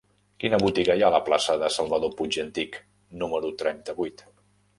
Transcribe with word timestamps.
Quina 0.43 0.59
botiga 0.61 0.95
hi 0.99 1.03
ha 1.05 1.09
a 1.13 1.13
la 1.15 1.19
plaça 1.27 1.57
de 1.63 1.69
Salvador 1.75 2.15
Puig 2.23 2.39
i 2.39 2.41
Antich 2.45 2.81
número 3.25 3.53
trenta-vuit? 3.61 4.27